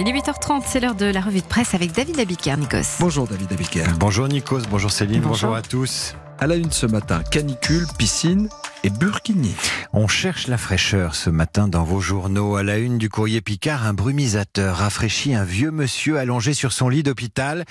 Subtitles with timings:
[0.00, 2.98] Il est 8h30, c'est l'heure de la revue de presse avec David Abiker, Nikos.
[3.00, 3.84] Bonjour David Abiker.
[3.98, 5.30] Bonjour Nikos, bonjour Céline, Bonjour.
[5.50, 6.14] bonjour à tous.
[6.38, 8.48] À la une ce matin, canicule, piscine
[8.84, 9.54] et burkini.
[9.92, 12.56] On cherche la fraîcheur ce matin dans vos journaux.
[12.56, 16.88] À la une du courrier Picard, un brumisateur rafraîchit un vieux monsieur allongé sur son
[16.88, 17.64] lit d'hôpital.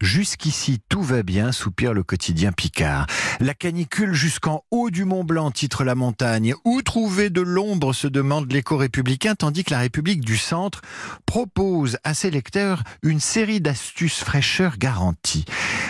[0.00, 3.06] Jusqu'ici, tout va bien, soupire le quotidien Picard.
[3.40, 6.54] La canicule jusqu'en haut du Mont Blanc, titre la montagne.
[6.64, 10.80] Où trouver de l'ombre, se demande l'éco-républicain, tandis que la République du Centre
[11.26, 15.44] propose à ses lecteurs une série d'astuces fraîcheur garanties.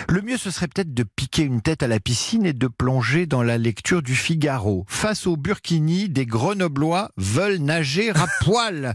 [0.09, 3.25] Le mieux, ce serait peut-être de piquer une tête à la piscine et de plonger
[3.25, 4.74] dans la lecture du Figaro.
[4.87, 8.93] Face au Burkini, des Grenoblois veulent nager à poil.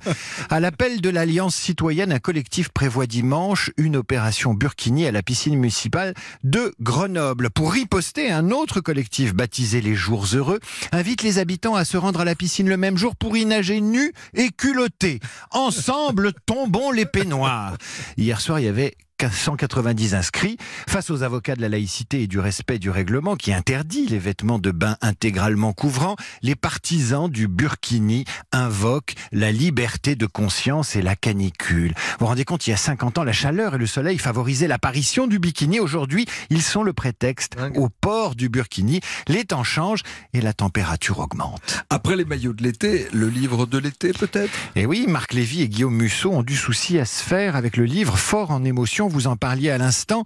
[0.51, 5.57] À l'appel de l'Alliance citoyenne, un collectif prévoit dimanche une opération Burkini à la piscine
[5.57, 7.51] municipale de Grenoble.
[7.51, 10.61] Pour riposter, un autre collectif baptisé les Jours Heureux
[10.93, 13.81] invite les habitants à se rendre à la piscine le même jour pour y nager
[13.81, 15.21] nus et culottés.
[15.51, 17.77] Ensemble, tombons les peignoirs.
[18.17, 18.97] Hier soir, il y avait
[19.29, 20.57] 190 inscrits
[20.89, 24.59] face aux avocats de la laïcité et du respect du règlement qui interdit les vêtements
[24.59, 26.17] de bain intégralement couvrants.
[26.43, 31.93] Les partisans du burkini invoquent la liberté de conscience et la canicule.
[31.97, 34.69] Vous vous rendez compte, il y a 50 ans, la chaleur et le soleil favorisaient
[34.69, 35.81] l'apparition du bikini.
[35.81, 39.01] Aujourd'hui, ils sont le prétexte au port du burkini.
[39.29, 41.85] Les temps changent et la température augmente.
[41.91, 44.53] Après les maillots de l'été, le livre de l'été peut-être?
[44.77, 47.85] Et oui, Marc Lévy et Guillaume Musso ont du souci à se faire avec le
[47.85, 50.25] livre Fort en émotion, vous en parliez à l'instant,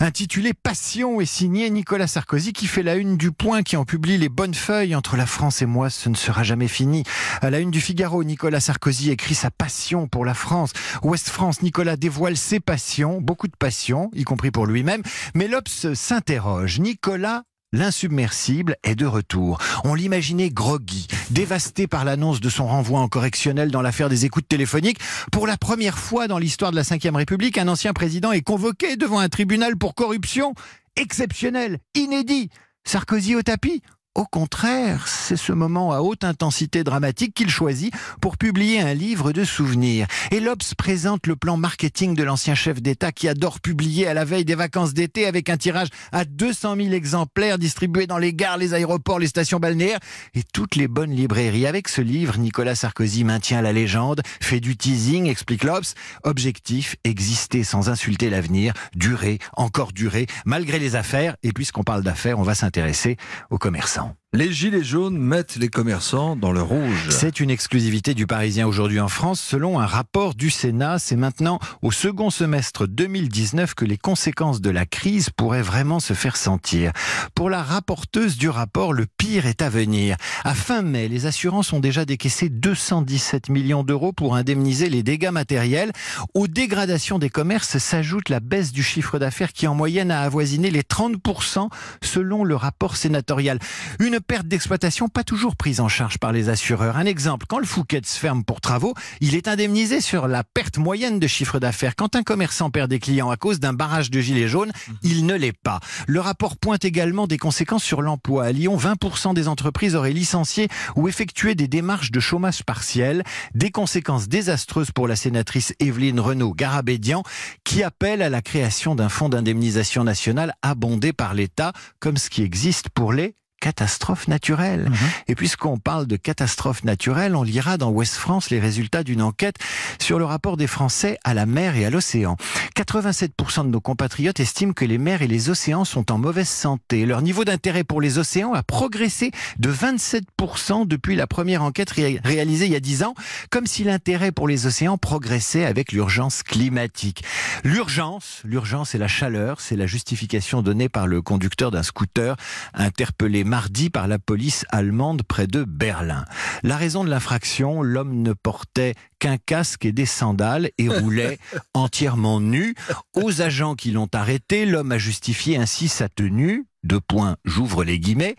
[0.00, 4.18] intitulé Passion et signé Nicolas Sarkozy qui fait la une du Point qui en publie
[4.18, 7.04] les bonnes feuilles entre la France et moi, ce ne sera jamais fini.
[7.40, 10.72] À la une du Figaro, Nicolas Sarkozy écrit sa passion pour la France.
[11.02, 15.02] Ouest France, Nicolas dévoile ses passions, beaucoup de passions, y compris pour lui-même,
[15.34, 16.80] mais l'Obs s'interroge.
[16.80, 17.44] Nicolas
[17.74, 19.58] L'insubmersible est de retour.
[19.82, 24.46] On l'imaginait groggy, dévasté par l'annonce de son renvoi en correctionnel dans l'affaire des écoutes
[24.46, 25.00] téléphoniques.
[25.32, 28.94] Pour la première fois dans l'histoire de la Ve République, un ancien président est convoqué
[28.94, 30.54] devant un tribunal pour corruption
[30.94, 32.48] exceptionnel, inédit.
[32.84, 33.82] Sarkozy au tapis?
[34.14, 39.32] Au contraire, c'est ce moment à haute intensité dramatique qu'il choisit pour publier un livre
[39.32, 40.06] de souvenirs.
[40.30, 44.24] Et l'Obs présente le plan marketing de l'ancien chef d'État qui adore publier à la
[44.24, 48.56] veille des vacances d'été avec un tirage à 200 000 exemplaires distribués dans les gares,
[48.56, 49.98] les aéroports, les stations balnéaires
[50.34, 51.66] et toutes les bonnes librairies.
[51.66, 55.94] Avec ce livre, Nicolas Sarkozy maintient la légende, fait du teasing, explique l'Obs.
[56.22, 61.36] Objectif, exister sans insulter l'avenir, durer, encore durer, malgré les affaires.
[61.42, 63.16] Et puisqu'on parle d'affaires, on va s'intéresser
[63.50, 64.03] aux commerçants.
[64.04, 64.23] now.
[64.34, 67.06] Les gilets jaunes mettent les commerçants dans le rouge.
[67.08, 69.40] C'est une exclusivité du Parisien aujourd'hui en France.
[69.40, 74.70] Selon un rapport du Sénat, c'est maintenant au second semestre 2019 que les conséquences de
[74.70, 76.90] la crise pourraient vraiment se faire sentir.
[77.36, 80.16] Pour la rapporteuse du rapport, le pire est à venir.
[80.42, 85.30] À fin mai, les assurances ont déjà décaissé 217 millions d'euros pour indemniser les dégâts
[85.30, 85.92] matériels.
[86.34, 90.72] Aux dégradations des commerces s'ajoute la baisse du chiffre d'affaires qui en moyenne a avoisiné
[90.72, 91.68] les 30%
[92.02, 93.60] selon le rapport sénatorial.
[94.00, 96.96] Une perte d'exploitation pas toujours prise en charge par les assureurs.
[96.96, 100.78] Un exemple, quand le Fouquet se ferme pour travaux, il est indemnisé sur la perte
[100.78, 101.94] moyenne de chiffre d'affaires.
[101.94, 105.34] Quand un commerçant perd des clients à cause d'un barrage de gilets jaunes, il ne
[105.34, 105.80] l'est pas.
[106.06, 108.46] Le rapport pointe également des conséquences sur l'emploi.
[108.46, 113.22] À Lyon, 20% des entreprises auraient licencié ou effectué des démarches de chômage partiel.
[113.54, 117.22] Des conséquences désastreuses pour la sénatrice Evelyne Renaud-Garabédian
[117.64, 122.42] qui appelle à la création d'un fonds d'indemnisation nationale abondé par l'État comme ce qui
[122.42, 123.34] existe pour les
[123.64, 124.90] catastrophes naturelles.
[125.26, 129.56] Et puisqu'on parle de catastrophes naturelles, on lira dans Ouest France les résultats d'une enquête
[129.98, 132.36] sur le rapport des Français à la mer et à l'océan.
[132.76, 137.06] 87% de nos compatriotes estiment que les mers et les océans sont en mauvaise santé.
[137.06, 142.20] Leur niveau d'intérêt pour les océans a progressé de 27% depuis la première enquête ré-
[142.22, 143.14] réalisée il y a 10 ans,
[143.50, 147.24] comme si l'intérêt pour les océans progressait avec l'urgence climatique.
[147.64, 152.36] L'urgence, l'urgence et la chaleur, c'est la justification donnée par le conducteur d'un scooter
[152.74, 156.24] interpellé mardi par la police allemande près de Berlin.
[156.64, 161.38] La raison de l'infraction, l'homme ne portait qu'un casque et des sandales et roulait
[161.72, 162.74] entièrement nu.
[163.14, 166.66] Aux agents qui l'ont arrêté, l'homme a justifié ainsi sa tenue.
[166.82, 168.34] Deux points, j'ouvre les guillemets.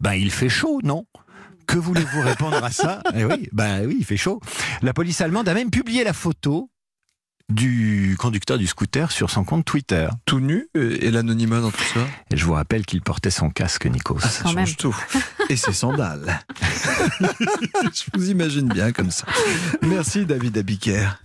[0.00, 1.06] Ben, il fait chaud, non?
[1.68, 3.04] Que voulez-vous répondre à ça?
[3.14, 4.40] Eh oui, ben oui, il fait chaud.
[4.82, 6.72] La police allemande a même publié la photo
[7.48, 10.08] du conducteur du scooter sur son compte Twitter.
[10.24, 12.00] Tout nu euh, et l'anonymat dans tout ça
[12.32, 14.18] Et je vous rappelle qu'il portait son casque, Nikos.
[14.20, 14.74] Ça Quand change même.
[14.76, 14.96] tout.
[15.48, 16.40] Et ses sandales.
[17.20, 19.26] Je vous imagine bien comme ça.
[19.82, 21.08] Merci David Abiker.